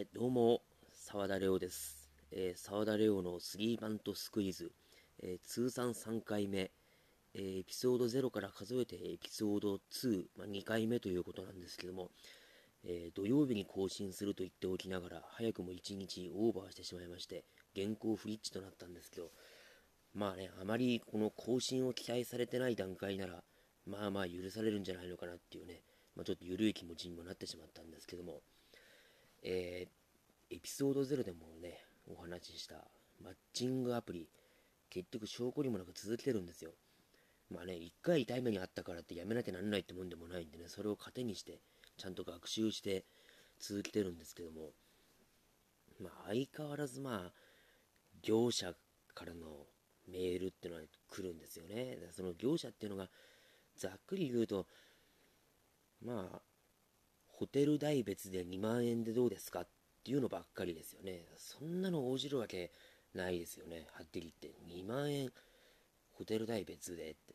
[0.00, 2.08] えどうも、沢田レオです。
[2.30, 4.70] えー沢田レオのスリーバントスクイズ、
[5.24, 6.70] えー通算3回目、
[7.34, 12.12] えーエピソード0から数えてエピソード2、まあ、2回目ということなんですけども、
[12.84, 17.42] え土曜日に更新すると言っておきながら、早くも1日オーバーしてしまいまして、
[17.74, 19.32] 原稿不一致となったんですけど、
[20.14, 23.42] まあね、あまりこの更新を期待されてない段階なら、
[23.84, 25.82] まあまあ許されるんじゃないのかなっていうね、
[26.14, 28.42] まあ、ちょっと緩い気持ちにもなってしまったんですけども、
[29.42, 29.98] えー
[30.50, 32.76] エピソード0でもね、お話しした
[33.22, 34.30] マッチングアプリ、
[34.88, 36.72] 結局証拠にもなく続けてるんですよ。
[37.50, 41.60] まあね、一回痛い目にあったからってやめなきゃなんないってもんでもないんでね、それを糧にして、
[41.98, 43.04] ちゃんと学習して
[43.58, 44.70] 続けてるんですけども、
[46.00, 47.32] まあ相変わらずまあ、
[48.22, 48.72] 業者
[49.14, 49.66] からの
[50.10, 51.98] メールっていうのは来るんですよね。
[52.12, 53.10] その業者っていうのが、
[53.76, 54.66] ざっくり言うと、
[56.02, 56.40] まあ、
[57.38, 59.68] ホテル代別で2万円でどうですかっ
[60.02, 61.24] ていうのばっかりですよね。
[61.36, 62.72] そんなの応じるわけ
[63.14, 63.86] ないですよね。
[63.92, 64.58] はっきり言って。
[64.76, 65.30] 2万円、
[66.14, 67.34] ホテル代別でって。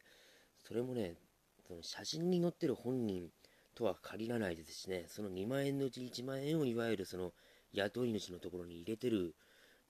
[0.67, 1.15] それもね、
[1.65, 3.29] その写真に載ってる本人
[3.75, 7.31] とは限らないですしね、その2万円のうち1万円をいわゆるその
[7.71, 9.33] 雇い主のところに入れてる。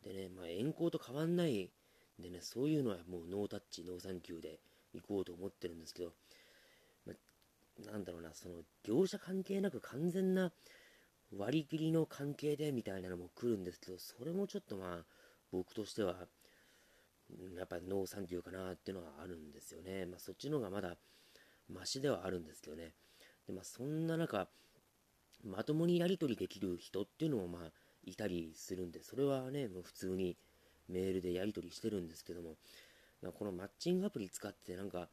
[0.04, 1.72] でね、まあ遠行と変わんない
[2.20, 4.60] でね、そういうのはもうノータッチ、ノーサンキューで
[4.94, 6.14] 行こうと思ってるんですけど、
[7.80, 10.52] なんだろうな、その業者関係なく完全な
[11.36, 15.06] 割り切りの関係でみたいなのも来るんですけど、それもちょっとまあ、
[15.52, 16.28] 僕としては、
[17.56, 20.06] やっぱりノーサンキューかなっていうのはあるんですよね。
[20.06, 20.98] まあそっちの方がまだ
[21.70, 22.94] マシではあるんですけどね。
[23.48, 24.48] で、まあそんな中、
[25.44, 27.72] まともにやり取りできる人っていうのもまあ
[28.04, 30.38] いたりするんで、それはね、もう普通に
[30.90, 32.56] メールでやり取りしてるんですけども、
[33.22, 35.10] まあこのマッチングアプリ使ってなんか、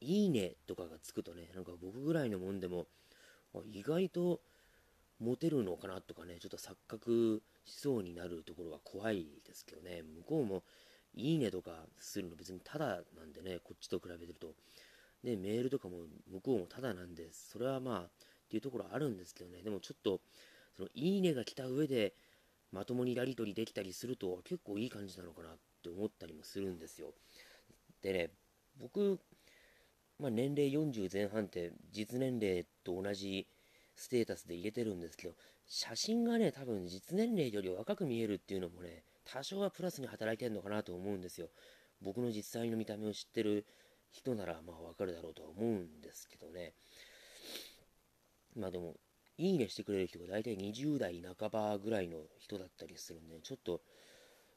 [0.00, 2.86] いいねとかがつくとね、なんか僕ぐらいのもんでも、
[3.66, 4.40] 意外と
[5.18, 10.62] モテるのかなとかね、ちょっと錯覚しそうになるところは怖いですけどね、向こうも
[11.14, 14.54] いいねとかするの別にタダなんでね、こっちと比べてると。
[15.22, 15.98] で、メールとかも
[16.30, 18.08] 向こうもタダなんで、それはまあ、っ
[18.48, 20.20] ていうところあるんですけどね、でもちょっと、
[20.76, 22.14] そのいいねが来た上で、
[22.72, 27.12] まともにやり取りできたりすると結構いい感じなのかなって思ったりもするんですよ。
[28.00, 28.30] でね、
[28.78, 29.18] 僕、
[30.20, 33.46] まあ、年齢40前半って実年齢と同じ
[33.96, 35.34] ステータスで入れてるんですけど、
[35.66, 41.48] 写真がね、多分実年齢より若く見えるっていうのもね、多少はプラスに働いてるのかなと思うんですよ。
[42.02, 43.66] 僕の実際の見た目を知ってる
[44.10, 46.74] 人ならまあわかるだろうとは思うんですけどね。
[48.56, 48.96] まあでも、
[49.38, 53.80] いいねしてくれる人が大体20代半ばぐらいの人だったりするんで、ちょっと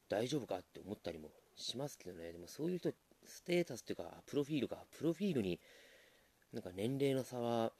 [0.08, 2.32] 大丈夫かって思ったりもしますけどね。
[2.32, 2.92] でもそういう人、
[3.26, 5.60] ステータスっていうか、プロフィールか、プロフィールに
[6.52, 7.72] なんか年齢の差は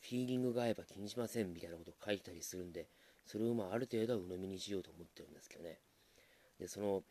[0.00, 2.88] フィーリングが合えば気にしませんみたいなことを書いたりするんで、
[3.24, 5.78] それをまあある程度は鵜呑みにしようと思ってるんですけどね。
[6.58, 7.02] で、その、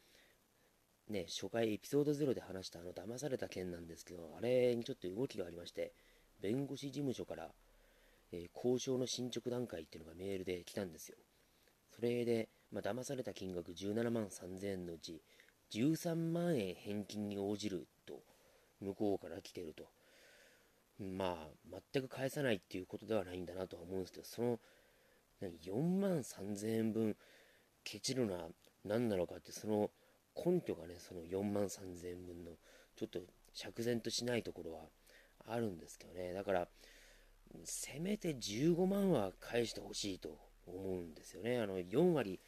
[1.09, 5.93] ね、初回エピソード0で話したあの騙された件なんですけど、あれにちょっと動きがありまして、
[6.41, 7.49] 弁護士事務所から、
[8.31, 11.17] えー交渉の進捗段階っていうのがメールで来たんですよ。
[11.95, 15.21] それで、まあ、騙された金額17万3000円のうち、
[15.71, 18.21] 13万円返金に応じると、
[18.79, 19.89] 向こうから来てると。
[20.99, 24.59] まあ、全く返さないっていうことではないんだなとは思うんですけど、その、
[25.41, 27.15] 4万3000円分
[27.83, 28.47] ケチるのは
[28.83, 29.91] 何なのかって、その
[30.35, 32.51] 根拠がね、その4万3000円分の、
[32.95, 33.19] ちょっと
[33.53, 34.81] 釈然としないところは
[35.47, 36.33] あるんですけどね。
[36.33, 36.67] だから、
[37.63, 41.59] せめて15万は返してほしいと思うんですよね。
[41.59, 42.39] あの、4割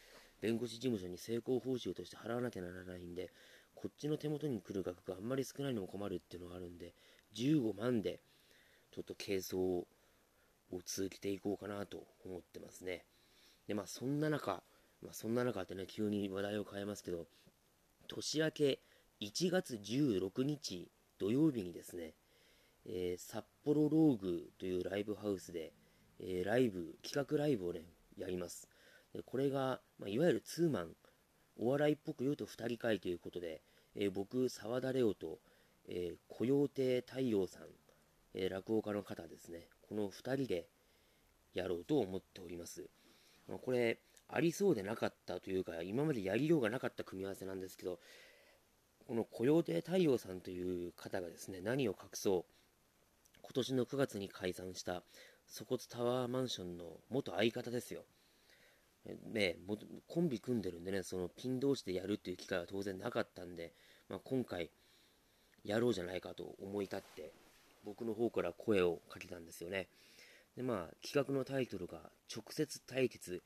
[0.41, 3.31] 弁護士事務所に成功報酬として払わなきゃならないんで、
[3.75, 6.93] こっちの手元に来る額があんまり少ないのも困るっていうのがあるんで、
[7.35, 8.19] 15万で
[8.91, 9.87] ちょっと軽装を
[10.85, 13.05] 続けていこうかなと思ってますね。
[13.67, 14.63] で、まあそんな中、
[15.01, 17.27] まあそんな中ってね、急に話題を変えますけど、
[18.07, 18.79] 年明け
[19.21, 20.89] 1月16日
[21.19, 22.13] 土曜日にですね、
[22.85, 25.73] えー札幌ローグというライブハウスで、
[26.19, 27.81] えーライブ、企画ライブをね、
[28.17, 28.69] やります。
[29.13, 30.89] でこれが、まあ、いわゆるツーマン、
[31.57, 33.61] お笑いっぽく言うと2人会ということで、
[33.95, 35.39] えー僕、沢田レオと、
[35.87, 37.63] えー、コヨーテ太陽さん、
[38.33, 40.67] えー落語家の方ですね、この2人で
[41.53, 42.87] やろうと思っております。
[43.47, 43.97] まあこれ、
[44.27, 47.99] ありそうでなかったというか、今までやりようがなかった組み合わせなんですけど、
[49.07, 55.01] このコヨーテ太陽さんという方がですね、何を隠そう、今年の9月に解散した、
[55.47, 58.03] ソコツタワーマンションの元相方ですよ。
[59.05, 59.57] ね、
[60.07, 63.73] コンビ組んでるんでね、そのピン同士でやるっていう機会は当然なかったんで、
[64.09, 64.69] まあ、今回、
[65.63, 67.33] やろうじゃないかと思い立って、
[67.83, 69.87] 僕の方から声をかけたんですよね。
[70.55, 73.41] で、まあ、企画のタイトルが、直接対決、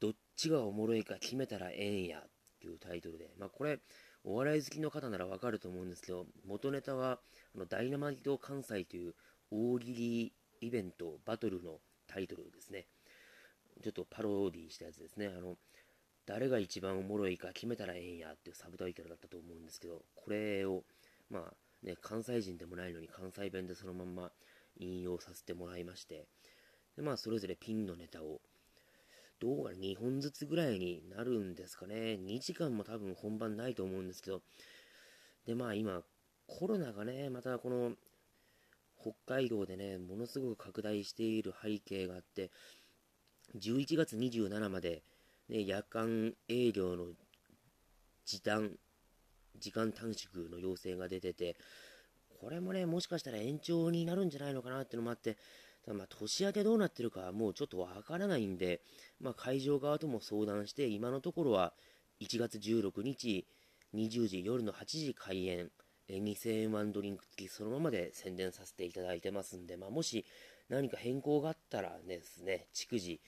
[0.00, 2.22] どっちがおもろいか決めたらええんやっ
[2.60, 3.80] ていうタイトルで、まあ、これ、
[4.24, 7.20] お笑い好きの方ならわかると思うんですけど、元ネタは、
[7.54, 9.14] あのダイナマイト関西という
[9.50, 11.78] 大喜利イベント、バトルの
[12.08, 12.86] タイトルですね。
[13.82, 15.26] ちょっとパロディしたやつですね。
[15.26, 15.56] あの、
[16.26, 20.82] 誰が一番おもろいか決めたらええんやっていうサブタイトルだったと思うんですけど、これを、
[21.30, 24.30] まあね、関西人でもないのに関西弁でそのまんま
[24.78, 26.26] 引用させてもらいまして、
[26.96, 28.40] でまあ、それぞれピンのネタを、
[29.38, 32.14] どうかな、2本ずつぐらいになるんですかね。
[32.14, 34.42] 2時間も多分本番ないと思うんですけど、
[35.46, 36.02] で、まあ今、
[36.46, 37.92] コロナがね、またこの、
[38.98, 42.50] 北海道でね、ものすごく拡大している背景があって、
[43.54, 45.02] 11月27まで、
[45.48, 47.06] ね、夜間営業の
[48.24, 48.72] 時短、
[49.58, 51.56] 時間短縮の要請が出てて、
[52.40, 55.36] これもね、もしかしたら延長になるんじゃないのかなっていうのもあって、
[55.86, 58.80] まあ、年明けどうなってるかもうちょっとわからないんで、
[59.20, 61.72] まあ、会場側とも相談して、今のところは
[62.20, 63.46] 1月16日
[63.94, 65.70] 20時、夜の8時開演、
[66.08, 70.24] 2000円ワンドリンク付きそのままで宣伝させていただいてますんで、まあ、もし
[70.68, 73.20] 何か変更があったらですね、逐次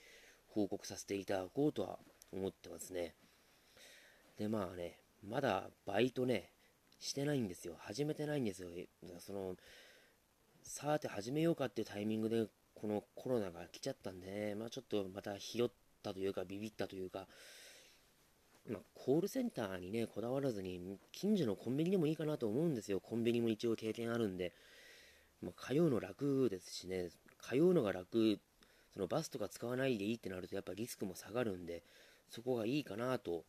[0.49, 1.99] 報告させていただこうとは
[2.33, 3.13] 思ってますね。
[4.37, 4.97] で、まあね、
[5.27, 6.49] まだバイトね、
[6.99, 7.75] してないんですよ。
[7.79, 8.69] 始めてないんですよ。
[9.19, 9.55] その、
[10.63, 15.71] さて始めようかっていうタイミングで、このコロナが来ちゃったんでね、まあちょっとまたひよっ
[16.03, 17.27] たというか、ビビったというか、
[18.69, 22.99] まあ、コールセンターにね、こだわらずに、近所のコンビニでもいいかなと思うんですよ。
[22.99, 24.53] コンビニも一応経験あるんで。
[25.41, 27.09] まあ、通うの楽ですしね、
[27.41, 28.39] 通うのが楽、
[28.93, 31.83] そのバスとか使わないでいいってなると、やっぱリスクも下がるんで、
[32.29, 33.43] そこがいいかなと、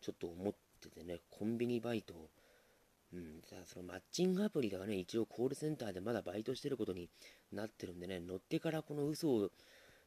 [0.00, 2.14] ちょっと思っててね、コンビニバイト、
[3.12, 7.08] うん、じゃあそのマッチングアプリがね、一応コールセンターでまだバイトしてることに
[7.52, 9.50] なってるんでね、乗ってからこの嘘を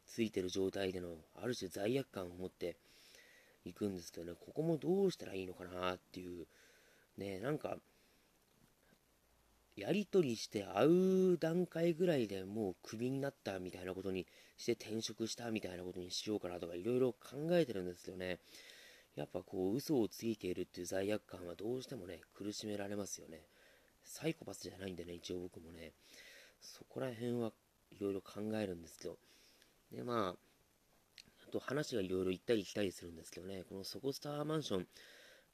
[0.07, 2.77] ついてる状態での、ある種罪悪感を持って
[3.65, 6.48] いくんですけどね、ここもどうしたらいいのかなっていう、
[7.18, 7.77] ね、なんか、
[9.75, 14.28] やり取りして会う段階ぐらいでもうクビになったみたいなことに
[14.58, 18.40] して転職したみたいなことにしようかなとかいろいろ考えてるんですよね。
[19.16, 23.42] やっぱこう嘘をついているっていう罪悪感はどうしてもね苦しめられますよね。
[24.04, 25.94] サイコパスじゃないんでね一応僕もね。
[26.62, 27.52] そこら辺は
[27.92, 29.18] いろいろ考えるんですけど
[29.92, 33.64] でまああと話がいろいろ行ったり来たりするんですけどね。
[33.68, 34.88] このソコスターマンション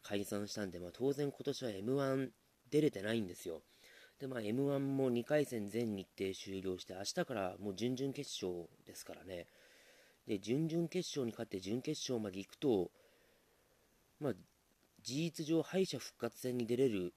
[0.04, 2.30] 解散したんで、まあ、当然今年は M1
[2.70, 3.62] 出れてないんですよ。
[4.20, 9.48] でまあ M1 も2回戦全日程終了して明日からもう準々決勝ですからね
[10.28, 12.92] で準々決勝に勝って準決勝まで行くと
[14.20, 14.34] まあ、
[15.02, 17.14] 事実上敗者復活戦に出れる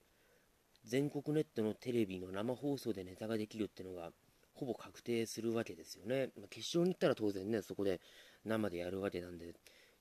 [0.84, 4.10] 全国ネットのテレビの生放送でネタができるっていうのが
[4.54, 6.28] ほぼ確定するわけですよね。
[6.36, 8.00] まあ、決勝に行ったら当然ね、そこで
[8.44, 9.54] 生でやるわけなんで、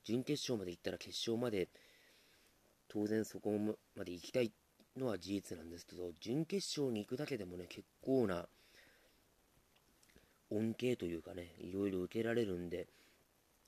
[0.04, 1.70] 準決勝まで行ったら決勝まで
[2.88, 3.58] 当然そこ
[3.96, 4.52] まで行きたい
[4.98, 8.48] のは事実なんですけど、準決勝に行くだけでもね、結構な
[10.50, 12.88] 恩恵というかね、いろいろ受けられるんで、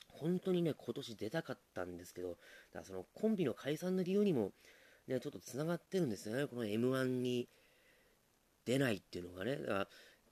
[0.09, 2.39] 本当にね、今年出たかったんですけど、だか
[2.79, 4.51] らそのコンビの解散の理由にも、
[5.07, 7.47] ね、ちょっとつながってるんですよね、この M1 に
[8.65, 9.57] 出ないっていうのがね。
[9.57, 9.87] だから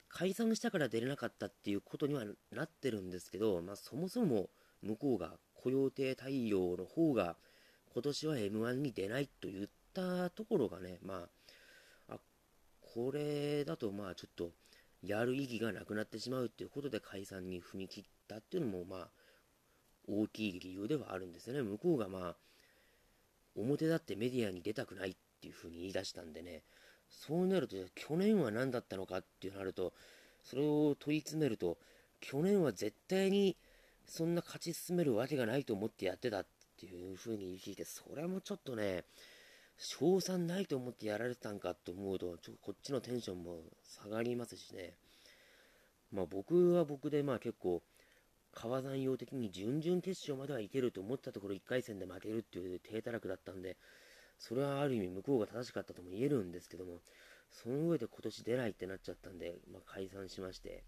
[0.09, 4.49] 解散したから出れなかったっていうことにはなってるんですけど、まあ、そもそも
[4.81, 7.37] 向こうが雇用手対応の方が
[7.93, 11.27] 今年は M1 に出ないと言ったところがね、ま
[12.09, 12.19] あ、あ
[12.93, 14.51] これだとまあちょっと
[15.03, 19.07] やる意義がなくなってしまうっていうことで解散に踏み切ったっていうのもまあ
[20.07, 21.61] 大きい理由ではあるんですよね。
[21.61, 22.35] 向こうがまあ、
[23.55, 26.63] 表立ってメディアに出たくないっていうふうに言い出したんでね、
[27.09, 29.93] そうなると、去年は何だったのかっていうなると、
[30.43, 31.77] それを問い詰めると、
[32.19, 33.57] 去年は絶対に
[34.05, 36.45] そんな勝ち進めるわけがないと思ってやってたっ
[36.77, 39.03] ていうふうに聞いて、それもちょっとね、
[39.77, 44.93] 賞賛ないと思ってやられてたんかと思うと、ちょっとこっちのテンションも下がりますしね。
[46.11, 47.81] まあ僕は僕でまあ結構、
[48.53, 53.77] 川山用的に準々決勝まではいけると思ったところ1回戦で負けるっていう低たらくだったんで、
[54.37, 56.99] それはある意味向こうが正しかったとも言えるんですけども、
[57.51, 60.83] その上で今年出ないってなっちゃったんで、まあ、解散しまして。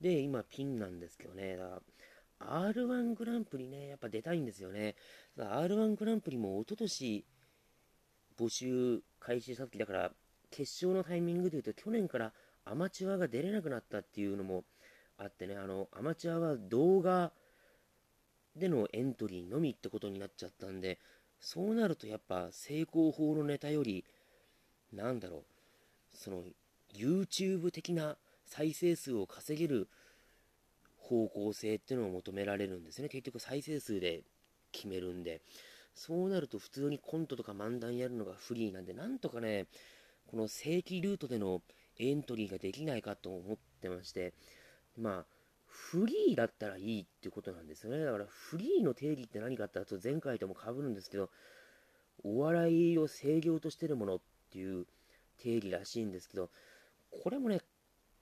[0.00, 1.80] で、今ピンなんですけどね、だか
[2.40, 4.94] ら R1 グランプリね、やっぱ出たいんですよね。
[5.36, 7.24] R1 グランプリも一昨年
[8.40, 10.12] 募集開始した時だから、
[10.50, 12.32] 決勝のタイミングで言うと去年から
[12.64, 14.64] アマチュアが出れなくなったっていうのも
[15.18, 17.32] あってね、あの、アマチュアは動画
[18.56, 20.98] でのエントリーのみってことになっちゃったんで、
[21.40, 24.04] そうなるとやっぱ成功法のネタより、
[24.92, 26.42] なんだろう、その
[26.94, 28.16] YouTube 的な
[28.46, 29.88] 再生数を稼げる
[30.96, 33.08] 方向性っていうのを求められるんですね。
[33.08, 34.22] 結局再生数で
[34.72, 35.42] 決めるんで。
[35.94, 39.66] そうなると普通にコントとか漫談やるのがフリーなんで、なんとかね、
[40.26, 41.62] この正規ルートでの
[41.98, 44.32] エントリーができないかと思ってまして、
[44.96, 45.26] まあ、
[45.66, 48.04] フリーだったらいいっていうことなんですよね。
[48.04, 51.30] だからフリーの定義って何かってと前回とも被るんですけど、
[52.24, 54.20] お笑いを制御としてるものっ
[54.50, 54.86] ていう
[55.38, 56.50] 定義らしいんですけど、
[57.10, 57.60] これもね、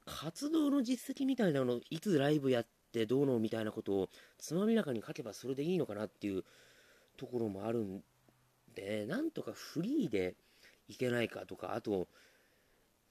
[0.04, 4.08] 活動の実績みたいなの、いつライブやってどうのみたいなことを
[4.38, 6.44] つまみなかに書けばそれでいいのかなっていう
[7.18, 8.02] ところもあるん
[8.74, 10.36] で、なんとかフリーで
[10.88, 12.08] いけないかとか、あと、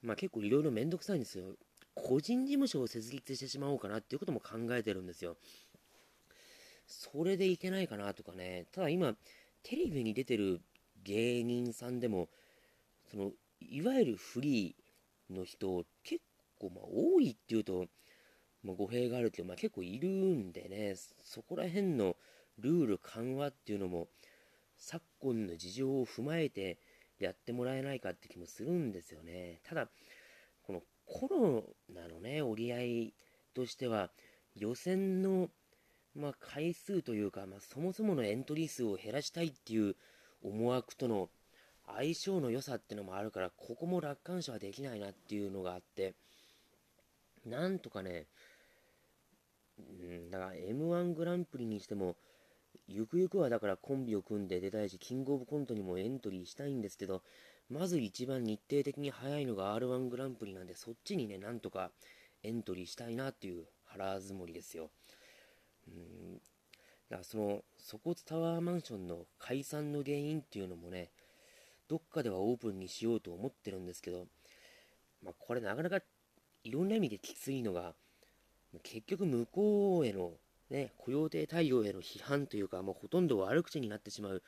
[0.01, 1.55] まあ結構いろいろめんどくさいんですよ。
[1.93, 5.37] 個人事務所を設立してしまおうかなっていうことも考えてるんですよ。
[6.85, 8.65] それでいけないかなとかね。
[8.71, 9.15] ただ今、
[9.61, 10.61] テレビに出てる
[11.03, 12.29] 芸人さんでも、
[13.11, 16.21] その、いわゆるフリーの人、結
[16.59, 17.87] 構まあ多いっていうと、
[18.63, 22.15] まあ、語弊があるけど、まあ、結構いるんでね、そこら辺の
[22.59, 24.07] ルール緩和っていうのも、
[24.77, 26.79] 昨今の事情を踏まえて
[27.19, 29.61] やってもらえないかって気もするんですよね。
[29.63, 29.89] ただ、
[30.63, 33.13] このコロナのね、折り合い
[33.53, 34.11] としては、
[34.55, 35.49] 予選の、
[36.15, 39.95] まあ、回数というか、まあ、そもそものエントリー数を減らしたいっていう
[40.41, 41.29] 思惑との
[41.85, 46.15] 相性の良さっていうのもあるから、ここも楽観視はできないなっていうのがあって、
[47.45, 48.27] なんとかね、
[49.79, 52.15] うん、だから M1 グランプリにしても、
[52.87, 57.21] ゆくゆくはだからコンビを組んで出たいし、キングオブコントにもエントリーしたいんですけど、
[57.69, 61.91] まず一番日程的に早いのが R1 グランプリなんで、そっちにね、なんとか
[62.43, 64.89] エントリーしたいなっていう腹積もりですよ。
[65.87, 66.41] うん
[67.09, 71.09] だからその、ソコツタワーマンションの解散の原因っていうのもね、
[71.87, 74.27] どっかではオープンにしようと思ってるんですけど、
[75.23, 75.99] まあ、これなかなか
[76.63, 77.93] いろんな意味できついのが、
[78.83, 80.31] 結局向こうへの
[80.69, 84.43] ね、雇用定対応への批判というか、もうほとんど悪口になってしまう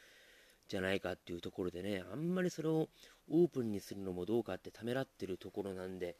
[0.68, 2.90] じゃないかっていうところでね、あんまりそれを
[3.30, 6.16] オープンにするのもどうかってためらってるところなんで、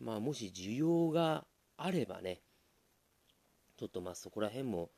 [0.00, 1.44] まあもし需要が
[1.76, 2.40] あればね、
[3.78, 4.90] ちょっとまあそこら辺も、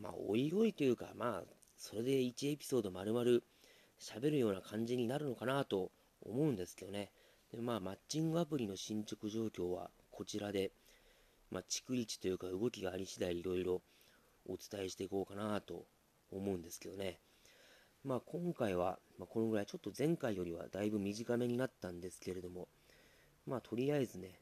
[0.00, 1.42] まあおいおいというか、まあ
[1.76, 3.40] それで1エピソード丸々
[4.00, 5.90] 喋るような感じになるのかなと
[6.22, 7.10] 思うんですけどね。
[7.52, 10.72] でまあマッチングアプリの進捗状況はこちらで、
[11.50, 13.82] まあ、逐一というか動きがあり次第いろいろ
[14.46, 15.84] お伝えしていこうかなと
[16.30, 17.18] 思うんですけどね。
[18.04, 22.68] まあ今回は、まあ、このぐらい、ちょっと前回よりはだいぶ短めになったんですけれども、
[23.46, 24.38] まあとりあえずね、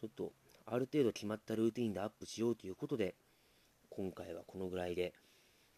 [0.00, 0.32] ちょっと
[0.66, 3.14] ある程度決まったルーティンでアップしようということで、
[3.90, 5.12] 今回はこのぐらいで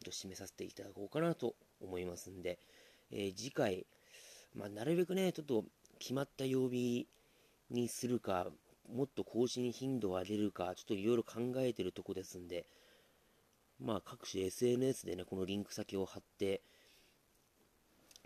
[0.04, 2.58] 締めさせていただこうかなと思いますんで、
[3.10, 3.86] えー、次回、
[4.54, 5.64] まあ、なるべくね、ちょっと
[5.98, 7.06] 決まった曜日
[7.70, 8.48] にするか、
[8.90, 12.66] もっと更新頻度を上げるか、ちょっといろいろ考えてるとこですんで、
[13.80, 16.62] まあ各種 SNS でね、このリンク先を貼って、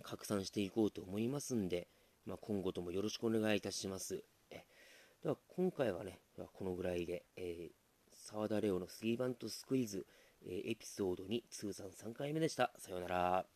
[0.03, 1.89] 拡散していこうと思いますんで、
[2.27, 4.23] まあ、今後ともよろしくお願いいたします。
[4.51, 4.65] え
[5.23, 7.73] では今回はね、このぐらいで、えー、
[8.13, 10.07] 沢田レオのスリーバントスクイズ、
[10.45, 12.73] えー、エピソード2通算3回目でした。
[12.79, 13.56] さようなら。